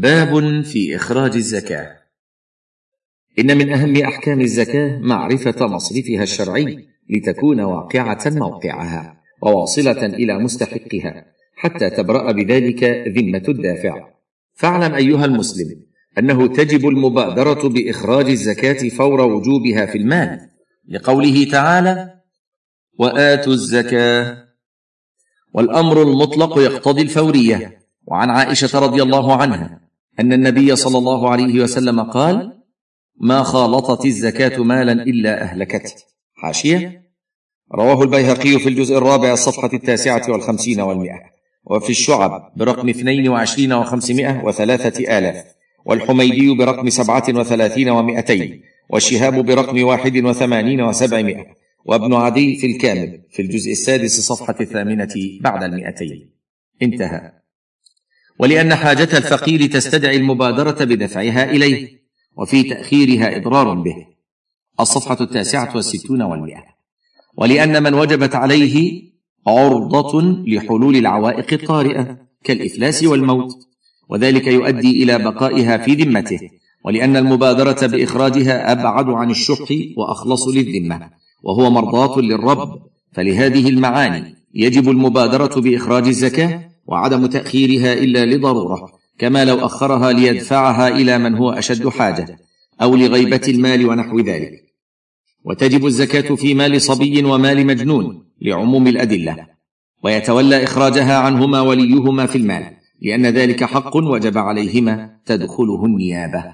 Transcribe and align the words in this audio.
باب 0.00 0.62
في 0.64 0.96
إخراج 0.96 1.34
الزكاة. 1.34 1.96
إن 3.38 3.58
من 3.58 3.72
أهم 3.72 3.96
أحكام 3.96 4.40
الزكاة 4.40 4.98
معرفة 4.98 5.66
مصرفها 5.66 6.22
الشرعي 6.22 6.88
لتكون 7.10 7.60
واقعة 7.60 8.22
موقعها 8.26 9.22
وواصلة 9.42 10.06
إلى 10.06 10.38
مستحقها 10.38 11.26
حتى 11.56 11.90
تبرأ 11.90 12.32
بذلك 12.32 12.84
ذمة 13.08 13.42
الدافع. 13.48 14.08
فاعلم 14.54 14.94
أيها 14.94 15.24
المسلم 15.24 15.82
أنه 16.18 16.46
تجب 16.46 16.88
المبادرة 16.88 17.68
بإخراج 17.68 18.30
الزكاة 18.30 18.88
فور 18.88 19.20
وجوبها 19.20 19.86
في 19.86 19.98
المال. 19.98 20.40
لقوله 20.88 21.50
تعالى 21.50 22.20
وآتوا 22.98 23.52
الزكاة. 23.52 24.46
والأمر 25.52 26.02
المطلق 26.02 26.58
يقتضي 26.58 27.02
الفورية. 27.02 27.78
وعن 28.06 28.30
عائشة 28.30 28.78
رضي 28.78 29.02
الله 29.02 29.36
عنها 29.36 29.85
أن 30.20 30.32
النبي 30.32 30.76
صلى 30.76 30.98
الله 30.98 31.30
عليه 31.30 31.60
وسلم 31.60 32.00
قال 32.00 32.62
ما 33.20 33.42
خالطت 33.42 34.06
الزكاة 34.06 34.62
مالا 34.62 34.92
إلا 34.92 35.42
اهلكته 35.42 35.94
حاشية؟ 36.34 37.02
رواه 37.74 38.02
البيهقي 38.02 38.58
في 38.58 38.68
الجزء 38.68 38.98
الرابع 38.98 39.32
الصفحه 39.32 39.70
التاسعة 39.74 40.22
والخمسين 40.28 40.80
والمئة 40.80 41.20
وفي 41.64 41.90
الشعب 41.90 42.52
برقم 42.56 42.88
اثنين 42.88 43.28
وعشرين 43.28 43.72
وخمسمائة 43.72 44.44
وثلاثة 44.44 45.18
آلاف 45.18 45.44
والحميدي 45.84 46.54
برقم 46.54 46.88
سبعة 46.90 47.24
وثلاثين 47.28 47.88
ومائتين 47.88 48.62
والشهاب 48.90 49.46
برقم 49.46 49.84
واحد 49.84 50.16
وثمانين 50.24 50.80
وسبعمائة 50.80 51.46
وابن 51.84 52.14
عدي 52.14 52.56
في 52.56 52.66
الكامل 52.66 53.20
في 53.30 53.42
الجزء 53.42 53.72
السادس 53.72 54.20
صفحة 54.20 54.54
الثامنة 54.60 55.14
بعد 55.40 55.62
المئتين. 55.62 56.30
انتهى. 56.82 57.32
ولأن 58.38 58.74
حاجة 58.74 59.16
الفقير 59.18 59.66
تستدعي 59.66 60.16
المبادرة 60.16 60.84
بدفعها 60.84 61.50
إليه 61.50 61.88
وفي 62.36 62.62
تأخيرها 62.62 63.36
اضرار 63.36 63.74
به. 63.74 63.94
الصفحة 64.80 65.16
التاسعة 65.20 65.76
والستون 65.76 66.22
والمئة. 66.22 66.64
ولأن 67.36 67.82
من 67.82 67.94
وجبت 67.94 68.34
عليه 68.34 69.02
عرضة 69.46 70.22
لحلول 70.46 70.96
العوائق 70.96 71.52
الطارئه 71.52 72.18
كالإفلاس 72.44 73.04
والموت 73.04 73.52
وذلك 74.08 74.46
يؤدي 74.46 75.02
إلى 75.02 75.18
بقائها 75.18 75.76
في 75.76 75.94
ذمته. 75.94 76.40
ولأن 76.84 77.16
المبادرة 77.16 77.86
بإخراجها 77.86 78.72
أبعد 78.72 79.08
عن 79.08 79.30
الشح 79.30 79.68
وأخلص 79.96 80.48
للذمة 80.48 81.10
وهو 81.42 81.70
مرضاة 81.70 82.20
للرب 82.20 82.82
فلهذه 83.12 83.68
المعاني 83.68 84.34
يجب 84.54 84.90
المبادرة 84.90 85.60
بإخراج 85.60 86.06
الزكاة 86.06 86.70
وعدم 86.86 87.26
تأخيرها 87.26 87.92
إلا 87.92 88.26
لضرورة 88.26 88.92
كما 89.18 89.44
لو 89.44 89.66
أخرها 89.66 90.12
ليدفعها 90.12 90.88
إلى 90.88 91.18
من 91.18 91.34
هو 91.34 91.50
أشد 91.50 91.88
حاجة 91.88 92.38
أو 92.82 92.96
لغيبة 92.96 93.40
المال 93.48 93.88
ونحو 93.88 94.20
ذلك. 94.20 94.66
وتجب 95.44 95.86
الزكاة 95.86 96.34
في 96.34 96.54
مال 96.54 96.82
صبي 96.82 97.24
ومال 97.24 97.66
مجنون 97.66 98.24
لعموم 98.42 98.86
الأدلة. 98.86 99.46
ويتولى 100.04 100.64
إخراجها 100.64 101.18
عنهما 101.18 101.60
وليهما 101.60 102.26
في 102.26 102.38
المال 102.38 102.76
لأن 103.02 103.26
ذلك 103.26 103.64
حق 103.64 103.96
وجب 103.96 104.38
عليهما 104.38 105.16
تدخله 105.26 105.84
النيابة. 105.84 106.44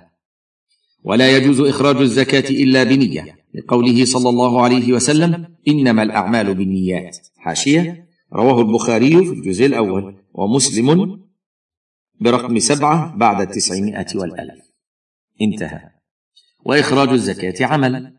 ولا 1.04 1.36
يجوز 1.36 1.60
إخراج 1.60 1.96
الزكاة 1.96 2.50
إلا 2.50 2.84
بنية 2.84 3.24
لقوله 3.54 4.04
صلى 4.04 4.28
الله 4.28 4.62
عليه 4.62 4.92
وسلم 4.92 5.46
إنما 5.68 6.02
الأعمال 6.02 6.54
بالنيات. 6.54 7.16
حاشية 7.38 8.06
رواه 8.32 8.60
البخاري 8.60 9.24
في 9.24 9.32
الجزء 9.32 9.66
الأول. 9.66 10.21
ومسلم 10.34 11.20
برقم 12.20 12.58
سبعة 12.58 13.16
بعد 13.16 13.40
التسعمائه 13.40 14.06
والألف. 14.14 14.64
انتهى. 15.40 15.80
وإخراج 16.64 17.08
الزكاة 17.08 17.66
عمل 17.66 18.12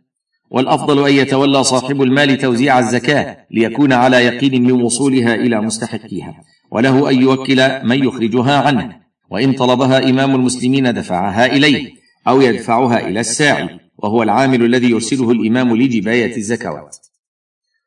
والأفضل 0.49 1.07
أن 1.07 1.13
يتولى 1.13 1.63
صاحب 1.63 2.01
المال 2.01 2.37
توزيع 2.37 2.79
الزكاة 2.79 3.37
ليكون 3.51 3.93
على 3.93 4.17
يقين 4.17 4.63
من 4.63 4.71
وصولها 4.71 5.35
إلى 5.35 5.61
مستحقيها. 5.61 6.43
وله 6.71 7.09
أن 7.09 7.21
يوكل 7.21 7.85
من 7.85 8.03
يخرجها 8.03 8.57
عنه. 8.57 8.99
وإن 9.29 9.53
طلبها 9.53 10.09
إمام 10.09 10.35
المسلمين 10.35 10.93
دفعها 10.93 11.45
إليه 11.45 11.91
أو 12.27 12.41
يدفعها 12.41 13.07
إلى 13.07 13.19
الساعي 13.19 13.79
وهو 13.97 14.23
العامل 14.23 14.65
الذي 14.65 14.89
يرسله 14.89 15.31
الإمام 15.31 15.75
لجباية 15.75 16.37
الزكوات. 16.37 16.97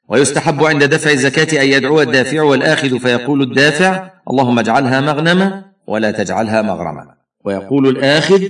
ويستحب 0.09 0.65
عند 0.65 0.85
دفع 0.85 1.11
الزكاة 1.11 1.63
أن 1.63 1.69
يدعو 1.69 2.01
الدافع 2.01 2.43
والآخذ 2.43 2.99
فيقول 2.99 3.43
الدافع 3.43 4.16
اللهم 4.31 4.59
اجعلها 4.59 5.01
مغنما 5.01 5.65
ولا 5.87 6.11
تجعلها 6.11 6.63
مغرما. 6.63 7.15
ويقول 7.45 7.89
الاخذ 7.89 8.43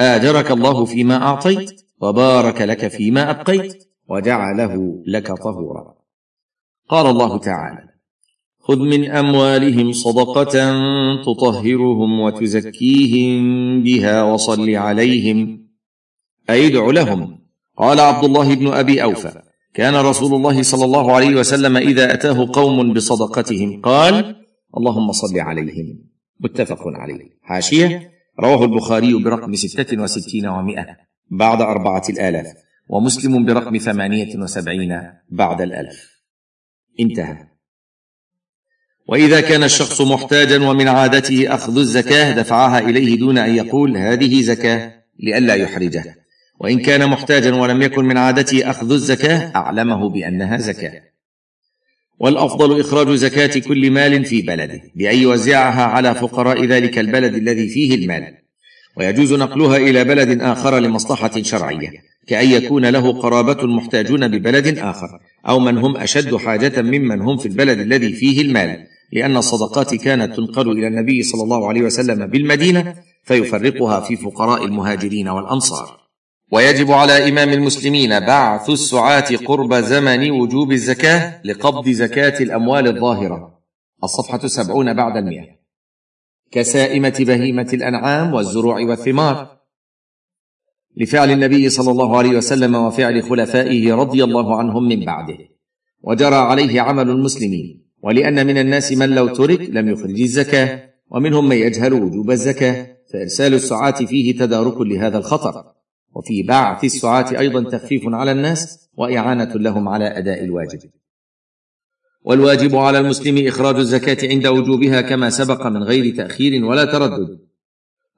آجرك 0.00 0.50
الله 0.50 0.84
فيما 0.84 1.22
أعطيت 1.22 1.80
وبارك 2.00 2.62
لك 2.62 2.88
فيما 2.88 3.30
أبقيت 3.30 3.88
وجعله 4.08 5.02
لك 5.06 5.26
طهورا. 5.26 5.94
قال 6.88 7.06
الله 7.06 7.38
تعالى 7.38 7.88
خذ 8.60 8.78
من 8.78 9.10
أموالهم 9.10 9.92
صدقة 9.92 10.54
تطهرهم 11.22 12.20
وتزكيهم 12.20 13.42
بها 13.82 14.22
وصل 14.22 14.70
عليهم. 14.74 15.68
أي 16.50 16.66
ادع 16.66 16.86
لهم. 16.86 17.38
قال 17.76 18.00
عبد 18.00 18.24
الله 18.24 18.54
بن 18.54 18.66
أبي 18.72 19.02
أوفى 19.02 19.42
كان 19.74 19.94
رسول 19.94 20.34
الله 20.34 20.62
صلى 20.62 20.84
الله 20.84 21.12
عليه 21.12 21.36
وسلم 21.36 21.76
إذا 21.76 22.14
أتاه 22.14 22.48
قوم 22.52 22.92
بصدقتهم 22.92 23.80
قال 23.80 24.36
اللهم 24.76 25.12
صل 25.12 25.40
عليهم. 25.40 25.98
متفق 26.40 26.82
عليه. 26.86 27.38
حاشية؟ 27.42 28.10
رواه 28.40 28.64
البخاري 28.64 29.24
برقم 29.24 29.54
ستة 29.54 30.02
وستين 30.02 30.46
ومائة 30.46 30.96
بعد 31.30 31.60
أربعة 31.62 32.02
الآلاف. 32.10 32.46
ومسلم 32.88 33.44
برقم 33.44 33.78
ثمانية 33.78 34.36
وسبعين 34.36 35.02
بعد 35.28 35.60
الألف. 35.60 36.22
انتهى. 37.00 37.46
وإذا 39.08 39.40
كان 39.40 39.62
الشخص 39.62 40.00
محتاجا 40.00 40.68
ومن 40.68 40.88
عادته 40.88 41.54
أخذ 41.54 41.78
الزكاة 41.78 42.36
دفعها 42.36 42.78
إليه 42.78 43.18
دون 43.18 43.38
أن 43.38 43.54
يقول 43.54 43.96
هذه 43.96 44.42
زكاة 44.42 45.04
لئلا 45.18 45.54
يحرجه. 45.54 46.14
وإن 46.60 46.78
كان 46.78 47.10
محتاجا 47.10 47.54
ولم 47.54 47.82
يكن 47.82 48.04
من 48.04 48.16
عادته 48.16 48.70
أخذ 48.70 48.92
الزكاة 48.92 49.52
أعلمه 49.56 50.10
بأنها 50.10 50.56
زكاة. 50.56 51.02
والأفضل 52.20 52.80
إخراج 52.80 53.10
زكاة 53.10 53.58
كل 53.60 53.90
مال 53.90 54.24
في 54.24 54.42
بلده 54.42 54.80
بان 54.96 55.18
يوزعها 55.18 55.82
على 55.82 56.14
فقراء 56.14 56.64
ذلك 56.64 56.98
البلد 56.98 57.34
الذي 57.34 57.68
فيه 57.68 57.94
المال. 57.94 58.34
ويجوز 58.96 59.32
نقلها 59.32 59.76
إلى 59.76 60.04
بلد 60.04 60.42
آخر 60.42 60.78
لمصلحة 60.78 61.42
شرعية 61.42 61.90
كأن 62.26 62.50
يكون 62.50 62.86
له 62.86 63.12
قرابة 63.12 63.66
محتاجون 63.66 64.28
ببلد 64.28 64.78
آخر 64.78 65.08
أو 65.48 65.58
من 65.58 65.78
هم 65.78 65.96
أشد 65.96 66.36
حاجة 66.36 66.82
ممن 66.82 67.20
هم 67.20 67.36
في 67.36 67.46
البلد 67.46 67.78
الذي 67.78 68.12
فيه 68.12 68.42
المال. 68.42 68.86
لأن 69.12 69.36
الصدقات 69.36 69.94
كانت 69.94 70.36
تنقل 70.36 70.70
إلى 70.70 70.86
النبي 70.86 71.22
صلى 71.22 71.42
الله 71.42 71.68
عليه 71.68 71.82
وسلم 71.82 72.26
بالمدينة 72.26 72.94
فيفرقها 73.24 74.00
في 74.00 74.16
فقراء 74.16 74.64
المهاجرين 74.64 75.28
والأنصار. 75.28 76.07
ويجب 76.52 76.90
على 76.90 77.28
إمام 77.28 77.48
المسلمين 77.48 78.20
بعث 78.20 78.70
السعاة 78.70 79.36
قرب 79.44 79.74
زمن 79.74 80.30
وجوب 80.30 80.72
الزكاة 80.72 81.40
لقبض 81.44 81.88
زكاة 81.88 82.42
الأموال 82.42 82.86
الظاهرة. 82.86 83.58
الصفحة 84.04 84.46
سبعون 84.46 84.94
بعد 84.94 85.16
المئة. 85.16 85.58
كسائمة 86.50 87.16
بهيمة 87.20 87.70
الأنعام 87.72 88.34
والزروع 88.34 88.80
والثمار. 88.80 89.58
لفعل 90.96 91.30
النبي 91.30 91.68
صلى 91.68 91.90
الله 91.90 92.18
عليه 92.18 92.36
وسلم 92.36 92.74
وفعل 92.74 93.22
خلفائه 93.22 93.94
رضي 93.94 94.24
الله 94.24 94.56
عنهم 94.56 94.88
من 94.88 95.04
بعده. 95.04 95.38
وجرى 96.02 96.36
عليه 96.36 96.80
عمل 96.80 97.10
المسلمين. 97.10 97.88
ولأن 98.02 98.46
من 98.46 98.58
الناس 98.58 98.92
من 98.92 99.08
لو 99.08 99.28
ترك 99.28 99.60
لم 99.70 99.88
يخرج 99.88 100.20
الزكاة. 100.20 100.90
ومنهم 101.10 101.48
من 101.48 101.56
يجهل 101.56 101.92
وجوب 101.92 102.30
الزكاة. 102.30 102.96
فإرسال 103.12 103.54
السعاة 103.54 103.90
فيه 103.90 104.38
تدارك 104.38 104.80
لهذا 104.80 105.18
الخطر. 105.18 105.77
وفي 106.14 106.42
بعث 106.42 106.84
السعاه 106.84 107.38
أيضا 107.38 107.70
تخفيف 107.70 108.02
على 108.06 108.32
الناس 108.32 108.88
وإعانة 108.96 109.54
لهم 109.54 109.88
على 109.88 110.18
أداء 110.18 110.44
الواجب. 110.44 110.90
والواجب 112.24 112.76
على 112.76 112.98
المسلم 112.98 113.46
إخراج 113.46 113.76
الزكاة 113.76 114.28
عند 114.28 114.46
وجوبها 114.46 115.00
كما 115.00 115.30
سبق 115.30 115.66
من 115.66 115.82
غير 115.82 116.16
تأخير 116.16 116.64
ولا 116.64 116.84
تردد. 116.84 117.38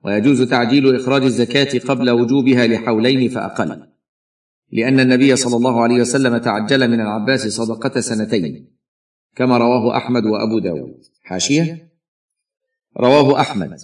ويجوز 0.05 0.43
تعجيل 0.43 0.97
إخراج 0.97 1.23
الزكاة 1.23 1.79
قبل 1.79 2.11
وجوبها 2.11 2.67
لحولين 2.67 3.29
فأقل. 3.29 3.87
لأن 4.73 5.01
النبي 5.01 5.37
صلى 5.37 5.57
الله 5.57 5.83
عليه 5.83 6.01
وسلم 6.01 6.37
تعجل 6.37 6.89
من 6.91 7.01
العباس 7.01 7.47
صدقة 7.49 8.01
سنتين. 8.01 8.71
كما 9.37 9.59
رواه 9.59 9.97
أحمد 9.97 10.25
وأبو 10.25 10.59
داود. 10.59 11.01
حاشية؟ 11.23 11.91
رواه 13.01 13.41
أحمد. 13.41 13.77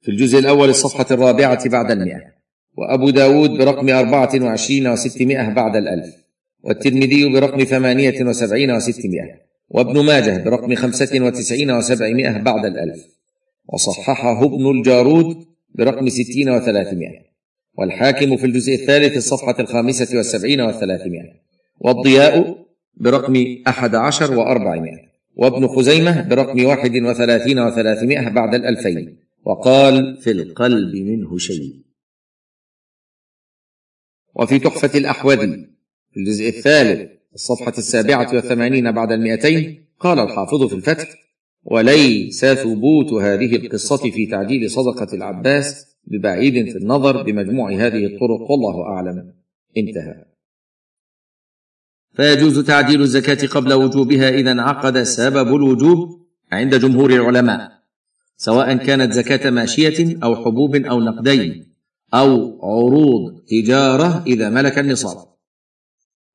في 0.00 0.10
الجزء 0.10 0.38
الأول 0.38 0.68
الصفحة 0.68 1.06
الرابعة 1.10 1.68
بعد 1.68 1.90
المئة. 1.90 2.35
وأبو 2.76 3.10
داود 3.10 3.50
برقم 3.50 3.88
أربعة 3.88 4.30
وعشرين 4.42 4.86
وستمائة 4.86 5.48
بعد 5.48 5.76
الألف 5.76 6.14
والترمذي 6.62 7.28
برقم 7.32 7.64
ثمانية 7.64 8.24
وسبعين 8.24 8.70
وستمائة 8.70 9.46
وابن 9.70 10.04
ماجه 10.04 10.44
برقم 10.44 10.74
خمسة 10.74 11.20
وتسعين 11.20 11.70
وسبعمائة 11.70 12.38
بعد 12.38 12.64
الألف 12.64 13.06
وصححه 13.68 14.44
ابن 14.44 14.70
الجارود 14.70 15.36
برقم 15.74 16.08
ستين 16.08 16.50
وثلاثمائة 16.50 17.26
والحاكم 17.78 18.36
في 18.36 18.46
الجزء 18.46 18.74
الثالث 18.74 19.16
الصفحة 19.16 19.56
الخامسة 19.60 20.16
والسبعين 20.16 20.60
والثلاثمائة 20.60 21.32
والضياء 21.80 22.66
برقم 22.96 23.46
أحد 23.68 23.94
عشر 23.94 24.38
وأربعمائة 24.38 25.06
وابن 25.36 25.66
خزيمة 25.66 26.28
برقم 26.28 26.64
واحد 26.64 26.96
وثلاثين 26.96 27.58
وثلاثمائة 27.58 28.28
بعد 28.28 28.54
الألفين 28.54 29.16
وقال 29.44 30.16
في 30.16 30.30
القلب 30.30 30.96
منه 30.96 31.38
شيء. 31.38 31.85
وفي 34.38 34.58
تحفة 34.58 34.98
الأحوذي 34.98 35.66
في 36.12 36.20
الجزء 36.20 36.48
الثالث 36.48 37.10
الصفحة 37.34 37.72
السابعة 37.78 38.34
والثمانين 38.34 38.92
بعد 38.92 39.12
المئتين 39.12 39.86
قال 40.00 40.18
الحافظ 40.18 40.64
في 40.64 40.74
الفتح 40.74 41.08
وليس 41.64 42.44
ثبوت 42.44 43.12
هذه 43.12 43.56
القصة 43.56 44.10
في 44.10 44.26
تعجيل 44.26 44.70
صدقة 44.70 45.14
العباس 45.14 45.96
ببعيد 46.04 46.70
في 46.70 46.78
النظر 46.78 47.22
بمجموع 47.22 47.72
هذه 47.72 48.06
الطرق 48.06 48.50
والله 48.50 48.82
أعلم. 48.82 49.32
انتهى. 49.76 50.24
فيجوز 52.14 52.58
تعجيل 52.58 53.00
الزكاة 53.00 53.46
قبل 53.46 53.72
وجوبها 53.72 54.28
إذا 54.28 54.50
انعقد 54.50 55.02
سبب 55.02 55.56
الوجوب 55.56 56.26
عند 56.52 56.74
جمهور 56.74 57.10
العلماء 57.10 57.72
سواء 58.36 58.76
كانت 58.76 59.12
زكاة 59.12 59.50
ماشية 59.50 60.18
أو 60.22 60.36
حبوب 60.36 60.76
أو 60.76 61.00
نقدين. 61.00 61.65
أو 62.14 62.58
عروض 62.62 63.44
تجارة 63.48 64.24
إذا 64.26 64.50
ملك 64.50 64.78
النصاب. 64.78 65.26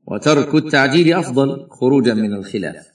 وترك 0.08 0.56
التعجيل 0.56 1.14
أفضل 1.14 1.68
خروجا 1.70 2.14
من 2.14 2.34
الخلاف. 2.34 2.91